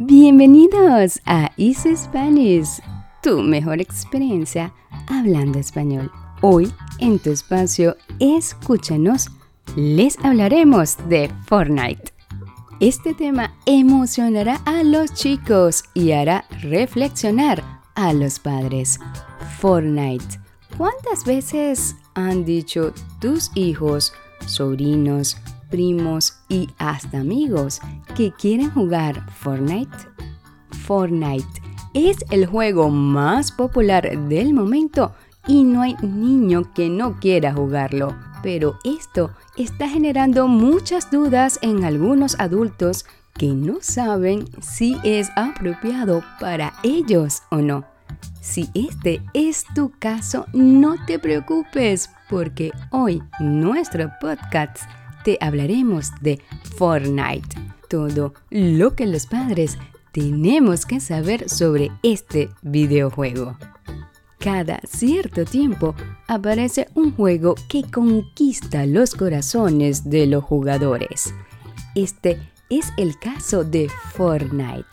[0.00, 2.80] Bienvenidos a Easy Spanish,
[3.20, 4.72] tu mejor experiencia
[5.08, 6.08] hablando español.
[6.40, 9.26] Hoy, en tu espacio, escúchanos,
[9.74, 12.12] les hablaremos de Fortnite.
[12.78, 17.64] Este tema emocionará a los chicos y hará reflexionar
[17.96, 19.00] a los padres.
[19.58, 20.38] Fortnite.
[20.76, 24.12] ¿Cuántas veces han dicho tus hijos,
[24.46, 25.36] sobrinos,
[25.70, 27.80] primos y hasta amigos
[28.16, 29.96] que quieren jugar Fortnite?
[30.84, 31.62] Fortnite
[31.94, 35.12] es el juego más popular del momento
[35.46, 38.14] y no hay niño que no quiera jugarlo.
[38.42, 46.22] Pero esto está generando muchas dudas en algunos adultos que no saben si es apropiado
[46.40, 47.84] para ellos o no.
[48.40, 54.78] Si este es tu caso, no te preocupes porque hoy nuestro podcast
[55.24, 56.40] te hablaremos de
[56.76, 57.56] Fortnite,
[57.88, 59.78] todo lo que los padres
[60.12, 63.56] tenemos que saber sobre este videojuego.
[64.38, 65.94] Cada cierto tiempo
[66.28, 71.34] aparece un juego que conquista los corazones de los jugadores.
[71.94, 72.38] Este
[72.70, 74.86] es el caso de Fortnite,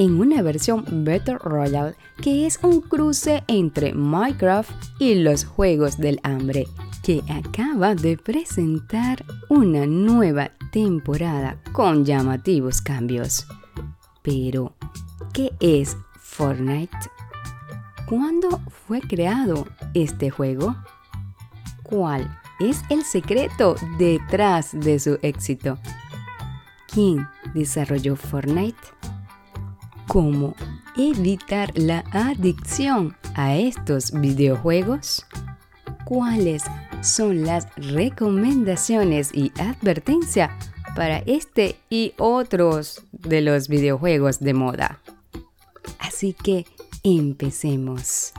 [0.00, 6.20] en una versión Battle Royale que es un cruce entre Minecraft y los Juegos del
[6.22, 6.66] Hambre
[7.02, 13.46] que acaba de presentar una nueva temporada con llamativos cambios.
[14.22, 14.74] Pero,
[15.34, 16.96] ¿qué es Fortnite?
[18.08, 20.76] ¿Cuándo fue creado este juego?
[21.82, 25.76] ¿Cuál es el secreto detrás de su éxito?
[26.90, 28.99] ¿Quién desarrolló Fortnite?
[30.10, 30.56] ¿Cómo
[30.96, 35.24] evitar la adicción a estos videojuegos?
[36.04, 36.64] ¿Cuáles
[37.00, 40.50] son las recomendaciones y advertencia
[40.94, 45.00] para este y otros de los videojuegos de moda.
[45.98, 46.66] Así que
[47.02, 48.32] empecemos.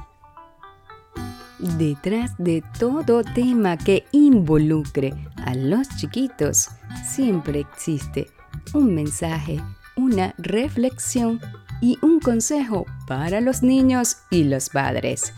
[1.59, 5.13] Detrás de todo tema que involucre
[5.45, 6.69] a los chiquitos,
[7.05, 8.27] siempre existe
[8.73, 9.61] un mensaje,
[9.95, 11.39] una reflexión
[11.81, 15.33] y un consejo para los niños y los padres.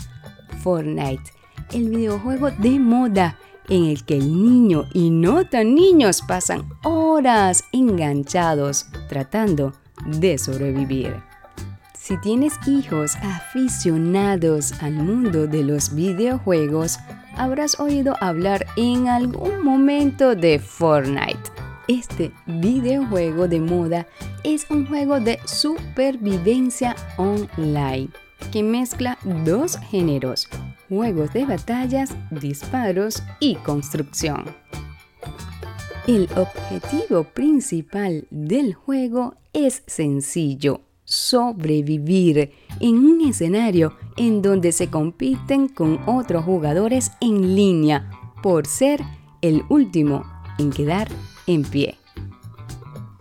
[0.62, 1.32] Fortnite
[1.72, 3.38] el videojuego de moda
[3.70, 9.74] en el que el niño y no tan niños pasan horas enganchados tratando
[10.06, 11.16] de sobrevivir.
[11.98, 17.00] Si tienes hijos aficionados al mundo de los videojuegos,
[17.38, 21.53] habrás oído hablar en algún momento de Fortnite.
[21.88, 24.08] Este videojuego de moda
[24.46, 28.10] es un juego de supervivencia online
[28.54, 30.48] que mezcla dos géneros,
[30.88, 34.46] juegos de batallas, disparos y construcción.
[36.08, 45.68] El objetivo principal del juego es sencillo, sobrevivir en un escenario en donde se compiten
[45.68, 48.10] con otros jugadores en línea
[48.42, 49.02] por ser
[49.42, 50.24] el último
[50.60, 51.10] en quedar
[51.48, 51.98] en pie.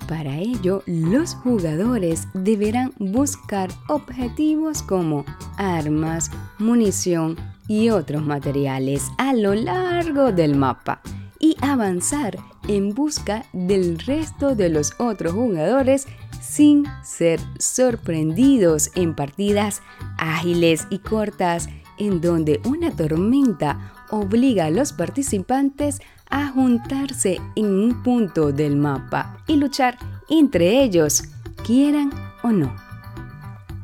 [0.09, 5.25] Para ello, los jugadores deberán buscar objetivos como
[5.57, 7.37] armas, munición
[7.69, 11.01] y otros materiales a lo largo del mapa
[11.39, 12.39] y avanzar
[12.69, 16.07] en busca del resto de los otros jugadores
[16.41, 19.83] sin ser sorprendidos en partidas
[20.19, 21.69] ágiles y cortas
[21.99, 26.03] en donde una tormenta obliga a los participantes a
[26.53, 29.99] juntarse en un punto del mapa y luchar
[30.29, 31.25] entre ellos,
[31.65, 32.11] quieran
[32.43, 32.75] o no.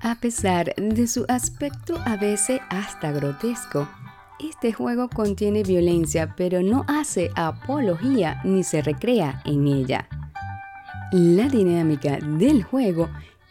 [0.00, 3.88] A pesar de su aspecto a veces hasta grotesco,
[4.38, 10.08] este juego contiene violencia pero no hace apología ni se recrea en ella.
[11.10, 13.08] La dinámica del juego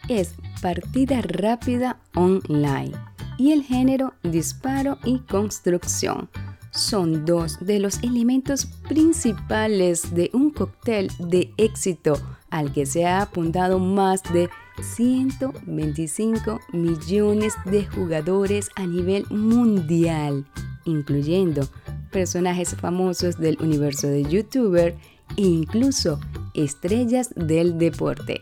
[0.08, 2.92] es partida rápida online
[3.36, 6.30] y el género disparo y construcción
[6.78, 12.14] son dos de los elementos principales de un cóctel de éxito
[12.50, 14.48] al que se ha apuntado más de
[14.80, 20.46] 125 millones de jugadores a nivel mundial,
[20.84, 21.68] incluyendo
[22.12, 24.96] personajes famosos del universo de youtuber
[25.36, 26.20] e incluso
[26.54, 28.40] estrellas del deporte.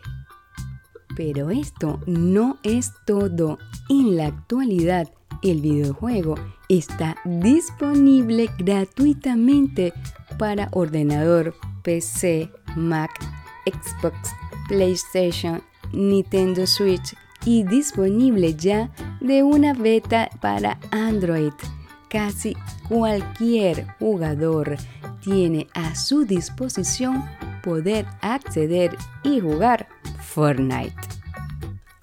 [1.15, 3.57] Pero esto no es todo.
[3.89, 5.11] En la actualidad,
[5.41, 6.35] el videojuego
[6.69, 9.93] está disponible gratuitamente
[10.37, 13.11] para ordenador, PC, Mac,
[13.65, 14.15] Xbox,
[14.67, 15.61] PlayStation,
[15.93, 17.15] Nintendo Switch
[17.45, 18.89] y disponible ya
[19.21, 21.53] de una beta para Android.
[22.09, 22.55] Casi
[22.87, 24.77] cualquier jugador
[25.21, 27.23] tiene a su disposición
[27.63, 29.87] poder acceder y jugar
[30.21, 30.93] Fortnite.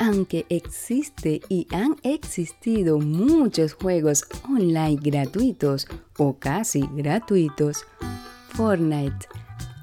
[0.04, 7.86] Aunque existe y han existido muchos juegos online gratuitos o casi gratuitos,
[8.50, 9.26] Fortnite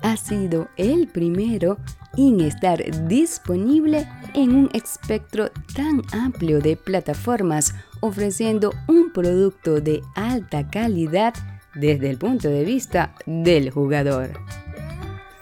[0.03, 1.79] ha sido el primero
[2.17, 10.69] en estar disponible en un espectro tan amplio de plataformas ofreciendo un producto de alta
[10.69, 11.33] calidad
[11.73, 14.33] desde el punto de vista del jugador.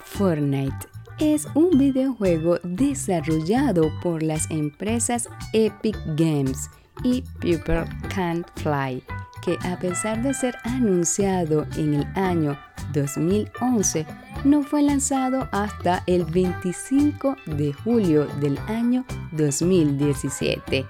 [0.04, 0.89] Fortnite
[1.20, 6.70] es un videojuego desarrollado por las empresas Epic Games
[7.04, 7.84] y People
[8.14, 9.02] Can't Fly,
[9.42, 12.58] que a pesar de ser anunciado en el año
[12.94, 14.06] 2011,
[14.44, 20.86] no fue lanzado hasta el 25 de julio del año 2017.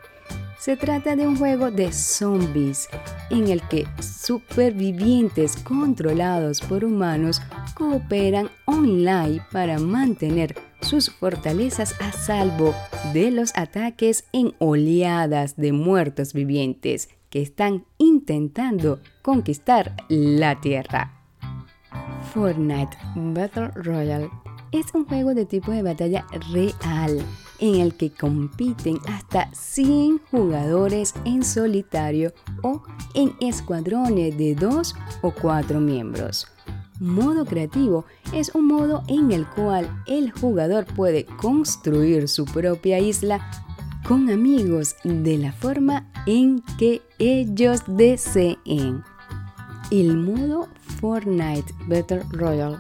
[0.61, 2.87] Se trata de un juego de zombies
[3.31, 7.41] en el que supervivientes controlados por humanos
[7.75, 12.75] cooperan online para mantener sus fortalezas a salvo
[13.15, 21.23] de los ataques en oleadas de muertos vivientes que están intentando conquistar la Tierra.
[22.35, 24.29] Fortnite Battle Royale
[24.73, 27.25] es un juego de tipo de batalla real
[27.61, 32.83] en el que compiten hasta 100 jugadores en solitario o
[33.15, 36.47] en escuadrones de 2 o 4 miembros.
[36.99, 38.05] Modo creativo
[38.35, 43.51] es un modo en el cual el jugador puede construir su propia isla
[44.07, 49.03] con amigos de la forma en que ellos deseen.
[49.91, 50.69] El modo
[51.01, 52.79] Fortnite Battle Royale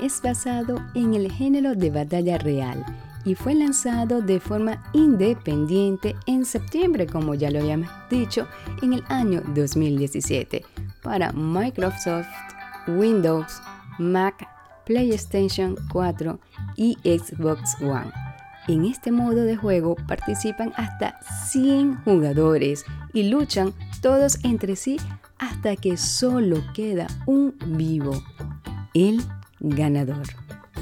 [0.00, 2.84] es basado en el género de batalla real
[3.24, 8.46] y fue lanzado de forma independiente en septiembre, como ya lo habíamos dicho,
[8.82, 10.64] en el año 2017
[11.02, 12.26] para Microsoft,
[12.86, 13.60] Windows,
[13.98, 14.48] Mac,
[14.84, 16.38] PlayStation 4
[16.76, 18.12] y Xbox One.
[18.68, 21.18] En este modo de juego participan hasta
[21.48, 24.98] 100 jugadores y luchan todos entre sí
[25.38, 28.22] hasta que solo queda un vivo,
[28.94, 29.20] el
[29.58, 30.28] ganador.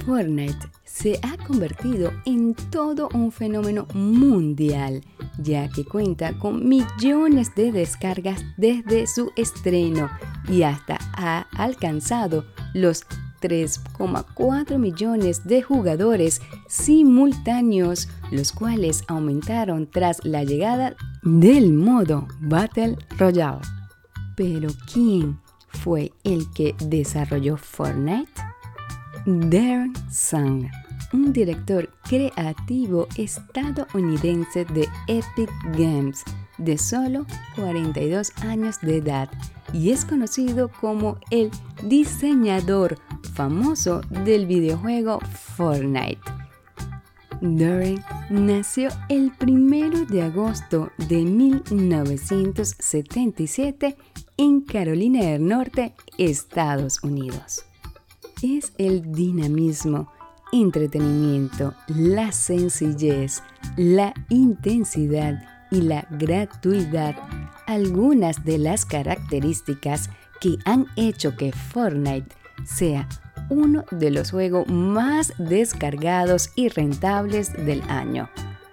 [0.05, 5.03] Fortnite se ha convertido en todo un fenómeno mundial,
[5.39, 10.11] ya que cuenta con millones de descargas desde su estreno
[10.49, 12.45] y hasta ha alcanzado
[12.75, 13.05] los
[13.41, 23.61] 3,4 millones de jugadores simultáneos, los cuales aumentaron tras la llegada del modo Battle Royale.
[24.37, 25.39] Pero ¿quién
[25.69, 28.50] fue el que desarrolló Fortnite?
[29.27, 30.71] Darren Sung,
[31.13, 36.23] un director creativo estadounidense de Epic Games
[36.57, 39.29] de solo 42 años de edad
[39.75, 41.51] y es conocido como el
[41.83, 42.99] diseñador
[43.35, 45.19] famoso del videojuego
[45.55, 46.23] Fortnite.
[47.43, 53.99] Darren nació el 1 de agosto de 1977
[54.39, 57.67] en Carolina del Norte, Estados Unidos
[58.43, 60.11] es el dinamismo,
[60.53, 63.43] entretenimiento, la sencillez,
[63.77, 67.17] la intensidad y la gratuidad,
[67.67, 70.11] algunas de las características
[70.41, 72.35] que han hecho que Fortnite
[72.65, 73.09] sea
[73.49, 78.29] uno de los juegos más descargados y rentables del año.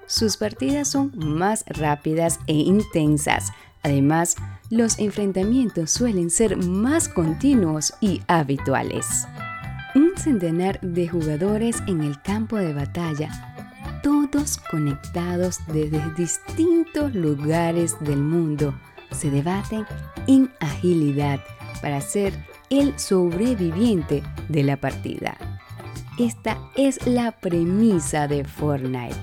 [0.05, 3.51] Sus partidas son más rápidas e intensas.
[3.83, 4.35] Además,
[4.69, 9.27] los enfrentamientos suelen ser más continuos y habituales
[10.18, 13.30] centenar de jugadores en el campo de batalla,
[14.04, 18.74] todos conectados desde distintos lugares del mundo,
[19.12, 19.86] se debaten
[20.28, 21.40] en agilidad
[21.81, 22.33] para ser
[22.69, 25.38] el sobreviviente de la partida.
[26.19, 29.16] Esta es la premisa de Fortnite,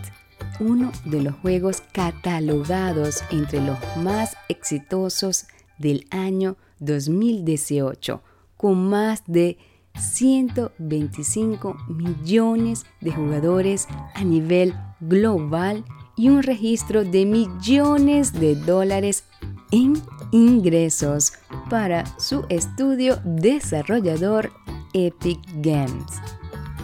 [0.61, 5.47] uno de los juegos catalogados entre los más exitosos
[5.79, 8.23] del año 2018,
[8.57, 9.59] con más de
[9.99, 15.85] 125 millones de jugadores a nivel global
[16.17, 19.25] y un registro de millones de dólares
[19.71, 19.95] en
[20.31, 21.33] ingresos
[21.69, 24.53] para su estudio desarrollador
[24.93, 26.21] Epic Games.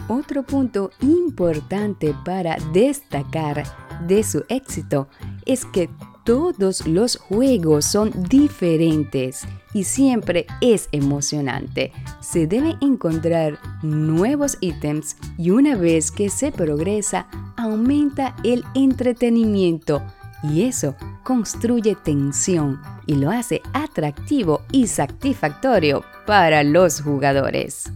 [0.09, 3.63] Otro punto importante para destacar
[4.07, 5.07] de su éxito
[5.45, 5.89] es que
[6.23, 9.41] todos los juegos son diferentes
[9.73, 11.91] y siempre es emocionante.
[12.19, 20.01] Se deben encontrar nuevos ítems y una vez que se progresa, aumenta el entretenimiento
[20.43, 27.91] y eso construye tensión y lo hace atractivo y satisfactorio para los jugadores.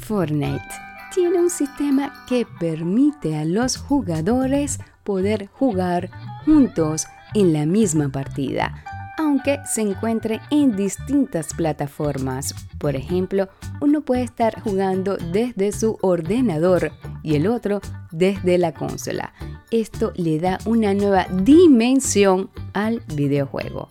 [0.00, 0.62] Fortnite
[1.14, 6.10] tiene un sistema que permite a los jugadores poder jugar
[6.44, 8.84] juntos en la misma partida,
[9.18, 12.54] aunque se encuentre en distintas plataformas.
[12.78, 13.48] Por ejemplo,
[13.80, 19.32] uno puede estar jugando desde su ordenador y el otro desde la consola.
[19.70, 23.90] Esto le da una nueva dimensión al videojuego.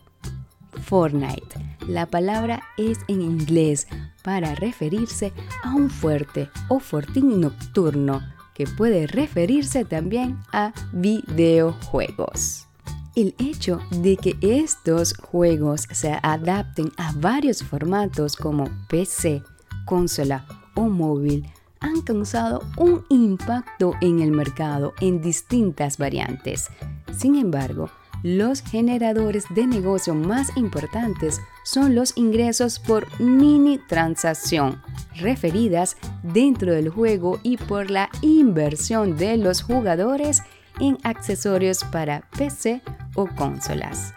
[0.84, 1.64] Fortnite.
[1.88, 3.88] La palabra es en inglés
[4.24, 5.34] para referirse
[5.64, 8.22] a un fuerte o fortín nocturno
[8.54, 12.68] que puede referirse también a videojuegos.
[13.16, 19.44] El hecho de que estos juegos se adapten a varios formatos como PC,
[19.86, 20.46] consola
[20.76, 21.46] o móvil
[21.80, 26.70] han causado un impacto en el mercado en distintas variantes.
[27.16, 27.90] Sin embargo,
[28.24, 34.82] los generadores de negocio más importantes son los ingresos por mini transacción,
[35.16, 40.42] referidas dentro del juego y por la inversión de los jugadores
[40.80, 42.82] en accesorios para PC
[43.14, 44.14] o consolas.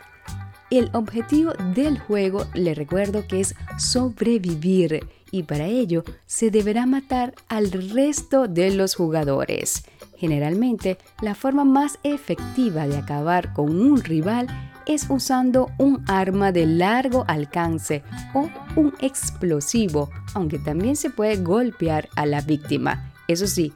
[0.70, 7.34] El objetivo del juego, le recuerdo que es sobrevivir y para ello se deberá matar
[7.48, 9.84] al resto de los jugadores.
[10.18, 14.46] Generalmente, la forma más efectiva de acabar con un rival
[14.86, 18.02] es usando un arma de largo alcance
[18.34, 23.12] o un explosivo, aunque también se puede golpear a la víctima.
[23.28, 23.72] Eso sí,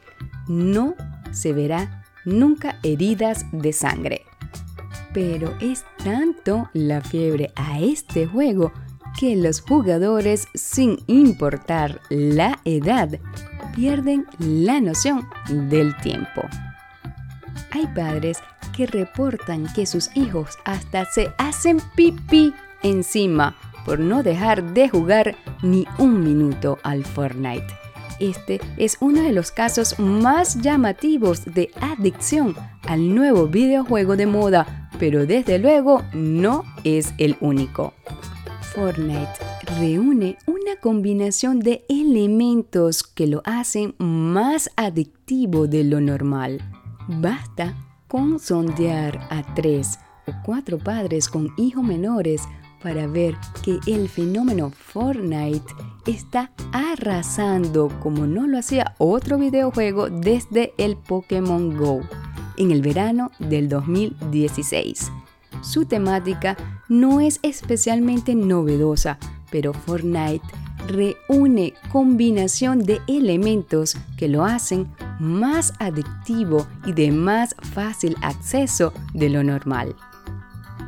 [0.49, 0.95] no
[1.33, 4.23] se verá nunca heridas de sangre.
[5.13, 8.73] Pero es tanto la fiebre a este juego
[9.19, 13.19] que los jugadores, sin importar la edad,
[13.75, 16.43] pierden la noción del tiempo.
[17.73, 18.39] Hay padres
[18.77, 25.37] que reportan que sus hijos hasta se hacen pipí encima por no dejar de jugar
[25.63, 27.67] ni un minuto al Fortnite.
[28.21, 32.55] Este es uno de los casos más llamativos de adicción
[32.87, 37.95] al nuevo videojuego de moda, pero desde luego no es el único.
[38.75, 39.50] Fortnite
[39.81, 46.61] reúne una combinación de elementos que lo hacen más adictivo de lo normal.
[47.09, 47.75] Basta
[48.07, 52.43] con sondear a tres o cuatro padres con hijos menores
[52.83, 55.73] para ver que el fenómeno Fortnite
[56.07, 62.03] está arrasando como no lo hacía otro videojuego desde el Pokémon Go
[62.59, 65.11] en el verano del 2016.
[65.63, 66.57] Su temática
[66.89, 69.19] no es especialmente novedosa,
[69.51, 70.45] pero Fortnite
[70.87, 74.89] reúne combinación de elementos que lo hacen
[75.19, 79.95] más adictivo y de más fácil acceso de lo normal.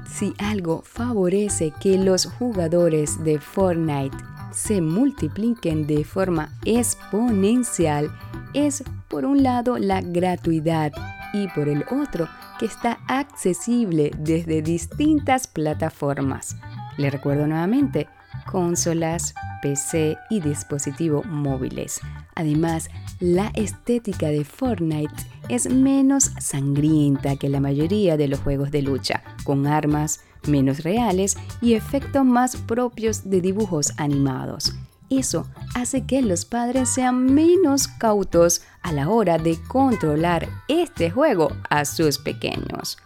[0.07, 4.17] Si algo favorece que los jugadores de Fortnite
[4.53, 8.11] se multipliquen de forma exponencial,
[8.55, 10.93] es por un lado la gratuidad
[11.33, 12.29] y por el otro
[12.59, 16.57] que está accesible desde distintas plataformas.
[16.99, 18.09] Le recuerdo nuevamente,
[18.45, 22.01] consolas, PC y dispositivos móviles.
[22.35, 25.15] Además, la estética de Fortnite
[25.49, 31.37] es menos sangrienta que la mayoría de los juegos de lucha, con armas menos reales
[31.61, 34.75] y efectos más propios de dibujos animados.
[35.11, 41.53] Eso hace que los padres sean menos cautos a la hora de controlar este juego
[41.69, 42.97] a sus pequeños.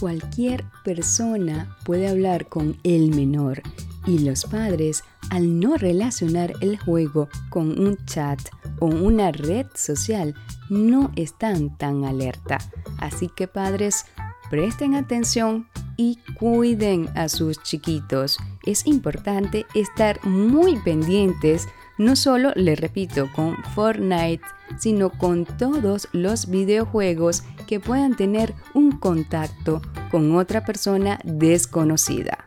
[0.00, 3.62] Cualquier persona puede hablar con el menor
[4.06, 8.40] y los padres, al no relacionar el juego con un chat
[8.78, 10.34] o una red social,
[10.70, 12.58] no están tan alerta.
[12.98, 14.06] Así que padres,
[14.50, 18.38] presten atención y cuiden a sus chiquitos.
[18.64, 24.44] Es importante estar muy pendientes, no solo, le repito, con Fortnite,
[24.78, 32.46] sino con todos los videojuegos que puedan tener un contacto con otra persona desconocida.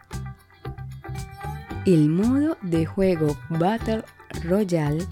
[1.89, 4.03] El modo de juego Battle
[4.43, 5.03] Royale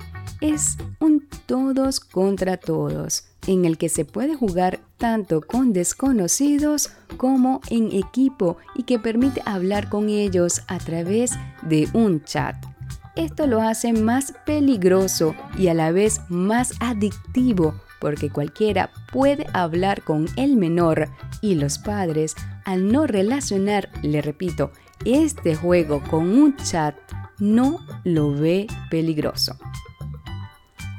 [0.42, 7.62] es un todos contra todos en el que se puede jugar tanto con desconocidos como
[7.72, 11.32] en equipo y que permite hablar con ellos a través
[11.64, 12.56] de un chat.
[13.16, 20.04] Esto lo hace más peligroso y a la vez más adictivo porque cualquiera puede hablar
[20.04, 21.10] con el menor
[21.42, 24.72] y los padres al no relacionar, le repito,
[25.06, 26.96] este juego con un chat
[27.40, 29.58] no lo ve peligroso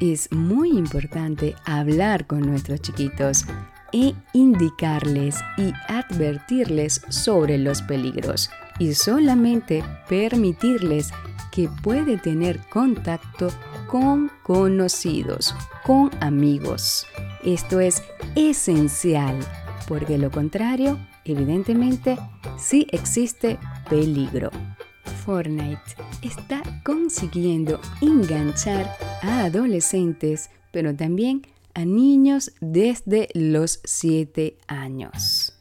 [0.00, 3.44] es muy importante hablar con nuestros chiquitos
[3.92, 11.10] e indicarles y advertirles sobre los peligros y solamente permitirles
[11.50, 13.50] que puede tener contacto
[13.88, 17.06] con conocidos, con amigos.
[17.42, 18.02] Esto es
[18.36, 19.36] esencial,
[19.88, 22.18] porque lo contrario, evidentemente,
[22.58, 24.50] sí existe peligro.
[25.24, 25.78] Fortnite
[26.22, 28.90] está consiguiendo enganchar
[29.22, 31.42] a adolescentes, pero también
[31.74, 35.54] a niños desde los 7 años.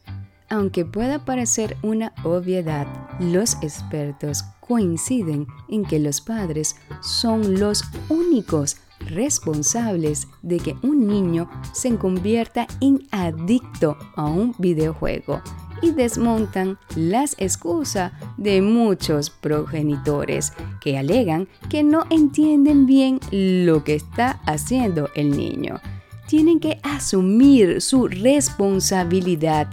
[0.50, 2.86] Aunque pueda parecer una obviedad,
[3.20, 11.50] los expertos coinciden en que los padres son los únicos responsables de que un niño
[11.72, 15.42] se convierta en adicto a un videojuego
[15.82, 23.94] y desmontan las excusas de muchos progenitores que alegan que no entienden bien lo que
[23.94, 25.80] está haciendo el niño.
[26.26, 29.68] Tienen que asumir su responsabilidad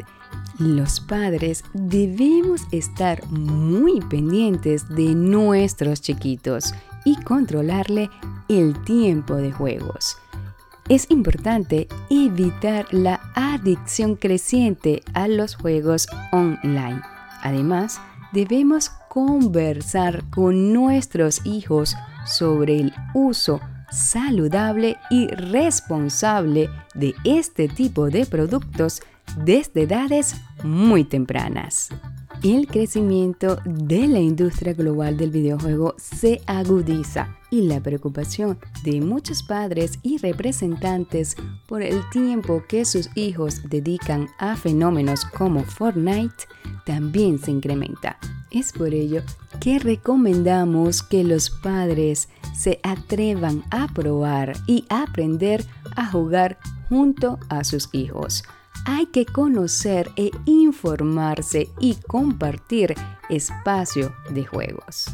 [0.59, 8.09] los padres debemos estar muy pendientes de nuestros chiquitos y controlarle
[8.47, 10.17] el tiempo de juegos.
[10.87, 17.01] Es importante evitar la adicción creciente a los juegos online.
[17.41, 17.99] Además,
[18.33, 21.95] debemos conversar con nuestros hijos
[22.27, 29.01] sobre el uso saludable y responsable de este tipo de productos
[29.43, 31.89] desde edades muy tempranas.
[32.43, 39.41] El crecimiento de la industria global del videojuego se agudiza y la preocupación de muchos
[39.41, 46.45] padres y representantes por el tiempo que sus hijos dedican a fenómenos como Fortnite
[46.85, 48.19] también se incrementa.
[48.51, 49.21] Es por ello
[49.59, 55.65] que recomendamos que los padres se atrevan a probar y aprender
[55.95, 58.43] a jugar junto a sus hijos
[58.85, 62.95] hay que conocer e informarse y compartir
[63.29, 65.05] espacio de juegos.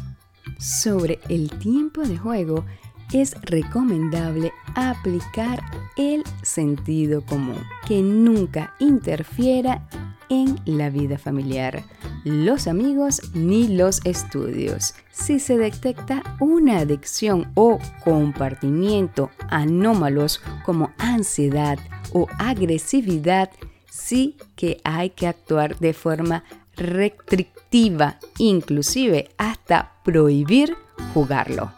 [0.58, 2.64] Sobre el tiempo de juego,
[3.12, 5.62] es recomendable aplicar
[5.96, 9.86] el sentido común, que nunca interfiera
[10.32, 11.84] en la vida familiar,
[12.24, 14.94] los amigos ni los estudios.
[15.12, 21.78] Si se detecta una adicción o compartimiento anómalos como ansiedad,
[22.14, 23.50] o agresividad,
[23.90, 26.44] sí que hay que actuar de forma
[26.76, 30.74] restrictiva, inclusive hasta prohibir
[31.12, 31.72] jugarlo.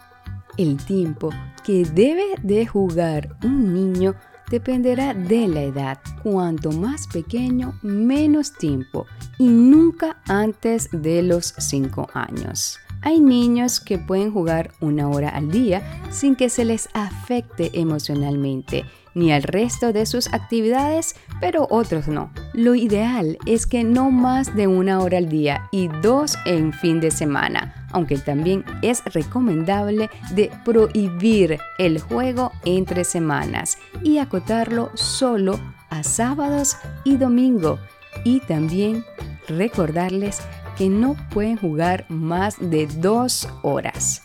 [0.57, 1.31] El tiempo
[1.65, 4.15] que debe de jugar un niño
[4.51, 5.99] dependerá de la edad.
[6.23, 9.07] Cuanto más pequeño, menos tiempo
[9.39, 12.79] y nunca antes de los 5 años.
[13.03, 18.85] Hay niños que pueden jugar una hora al día sin que se les afecte emocionalmente
[19.15, 22.31] ni al resto de sus actividades, pero otros no.
[22.53, 27.01] Lo ideal es que no más de una hora al día y dos en fin
[27.01, 35.59] de semana, aunque también es recomendable de prohibir el juego entre semanas y acotarlo solo
[35.91, 37.79] a sábados y domingo.
[38.25, 39.05] Y también
[39.49, 40.41] recordarles
[40.77, 44.23] que no pueden jugar más de dos horas.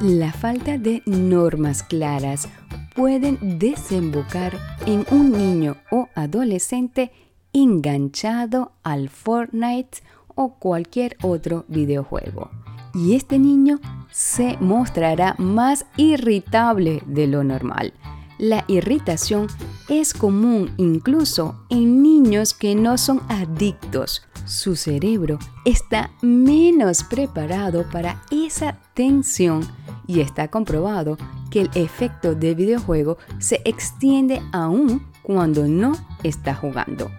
[0.00, 2.48] La falta de normas claras
[2.94, 7.12] pueden desembocar en un niño o adolescente
[7.52, 9.98] enganchado al Fortnite
[10.34, 12.50] o cualquier otro videojuego.
[12.94, 17.94] Y este niño se mostrará más irritable de lo normal.
[18.38, 19.46] La irritación
[19.88, 24.22] es común incluso en niños que no son adictos.
[24.46, 29.62] Su cerebro está menos preparado para esa tensión
[30.06, 31.16] y está comprobado
[31.52, 35.92] que el efecto de videojuego se extiende aún cuando no
[36.24, 37.10] está jugando.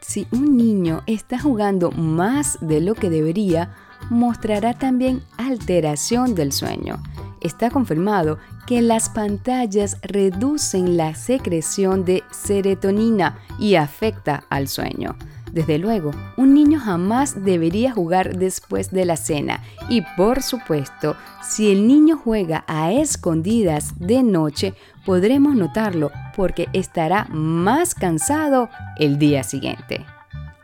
[0.00, 3.74] Si un niño está jugando más de lo que debería,
[4.08, 7.02] mostrará también alteración del sueño.
[7.40, 15.16] Está confirmado que las pantallas reducen la secreción de serotonina y afecta al sueño.
[15.52, 21.70] Desde luego, un niño jamás debería jugar después de la cena y por supuesto, si
[21.70, 24.72] el niño juega a escondidas de noche,
[25.04, 30.06] podremos notarlo porque estará más cansado el día siguiente.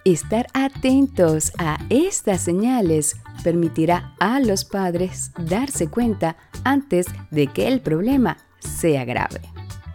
[0.07, 7.83] Estar atentos a estas señales permitirá a los padres darse cuenta antes de que el
[7.83, 9.43] problema sea grave.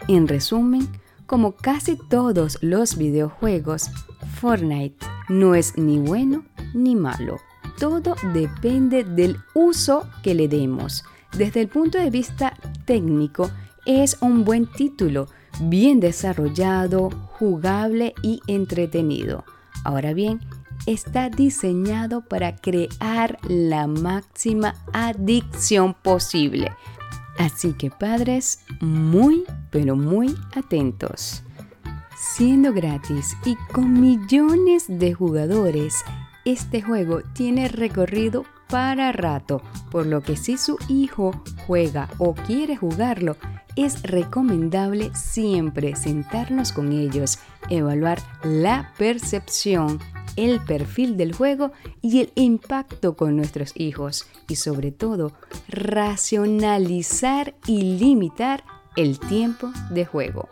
[0.08, 0.88] En resumen,
[1.26, 3.90] como casi todos los videojuegos,
[4.24, 7.40] Fortnite no es ni bueno ni malo.
[7.80, 11.04] Todo depende del uso que le demos.
[11.38, 12.54] Desde el punto de vista
[12.86, 13.50] técnico,
[13.86, 15.28] es un buen título,
[15.62, 19.44] bien desarrollado, jugable y entretenido.
[19.84, 20.40] Ahora bien,
[20.86, 26.72] está diseñado para crear la máxima adicción posible.
[27.38, 31.44] Así que padres, muy, pero muy atentos.
[32.26, 36.06] Siendo gratis y con millones de jugadores,
[36.46, 42.78] este juego tiene recorrido para rato, por lo que si su hijo juega o quiere
[42.78, 43.36] jugarlo,
[43.76, 50.00] es recomendable siempre sentarnos con ellos, evaluar la percepción,
[50.38, 55.34] el perfil del juego y el impacto con nuestros hijos y sobre todo
[55.68, 58.64] racionalizar y limitar
[58.96, 60.48] el tiempo de juego.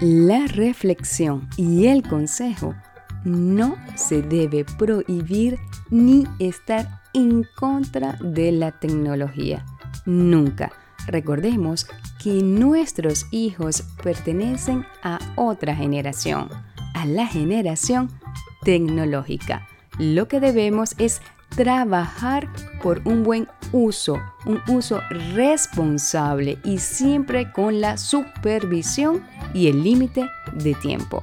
[0.00, 2.74] La reflexión y el consejo
[3.24, 9.64] no se debe prohibir ni estar en contra de la tecnología.
[10.04, 10.72] Nunca.
[11.06, 11.86] Recordemos
[12.22, 16.48] que nuestros hijos pertenecen a otra generación,
[16.94, 18.10] a la generación
[18.62, 19.68] tecnológica.
[19.98, 21.20] Lo que debemos es
[21.54, 22.48] trabajar
[22.82, 25.00] por un buen uso, un uso
[25.34, 29.22] responsable y siempre con la supervisión
[29.54, 31.22] y el límite de tiempo.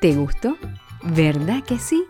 [0.00, 0.56] ¿Te gustó?
[1.04, 2.04] ¿Verdad que sí?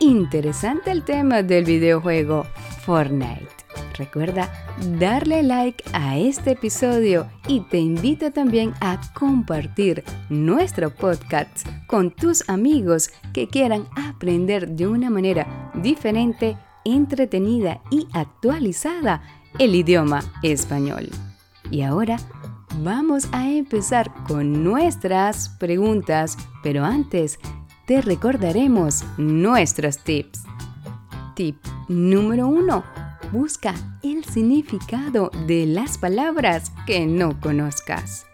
[0.00, 2.46] Interesante el tema del videojuego
[2.84, 3.48] Fortnite.
[3.96, 4.50] Recuerda
[4.98, 12.48] darle like a este episodio y te invito también a compartir nuestro podcast con tus
[12.48, 19.22] amigos que quieran aprender de una manera diferente, entretenida y actualizada
[19.58, 21.08] el idioma español.
[21.70, 22.16] Y ahora
[22.82, 27.38] vamos a empezar con nuestras preguntas, pero antes
[27.86, 30.42] te recordaremos nuestros tips.
[31.34, 31.56] Tip
[31.88, 32.84] número 1
[33.32, 38.26] busca el significado de las palabras que no conozcas.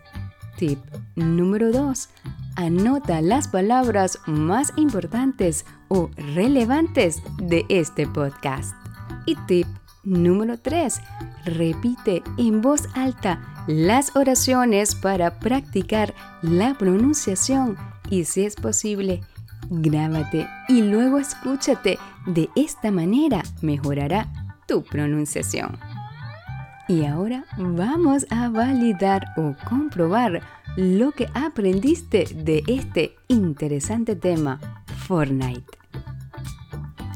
[0.59, 0.79] Tip
[1.17, 2.09] número 2.
[2.57, 8.75] Anota las palabras más importantes o relevantes de este podcast.
[9.25, 9.67] Y tip
[10.03, 11.01] número 3.
[11.45, 17.77] Repite en voz alta las oraciones para practicar la pronunciación
[18.09, 19.23] y si es posible,
[19.71, 21.99] grábate y luego escúchate.
[22.27, 24.29] De esta manera mejorará
[24.67, 25.79] tu pronunciación.
[26.89, 30.43] Y ahora vamos a validar o comprobar
[30.77, 34.59] lo que aprendiste de este interesante tema,
[35.07, 35.80] Fortnite.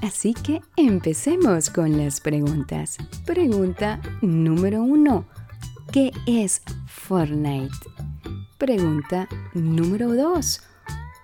[0.04, 2.98] Así que empecemos con las preguntas.
[3.24, 5.24] Pregunta número uno.
[5.92, 7.74] ¿Qué es Fortnite?
[8.58, 10.62] Pregunta número 2.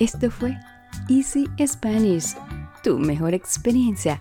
[0.00, 0.58] Esto fue
[1.08, 2.34] Easy Spanish,
[2.82, 4.20] tu mejor experiencia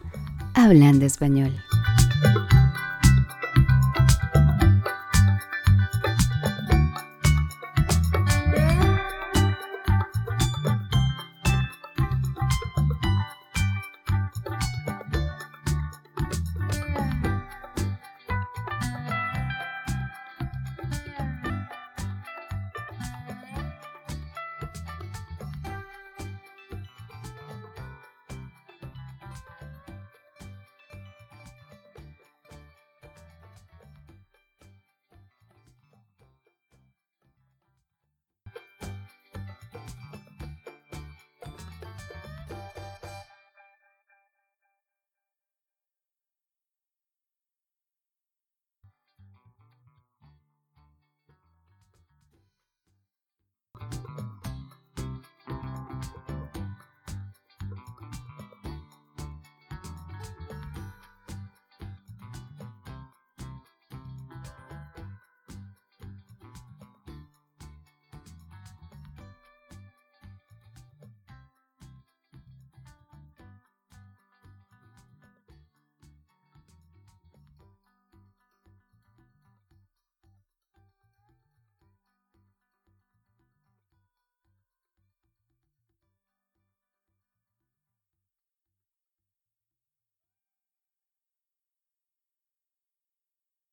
[0.53, 1.59] hablando español.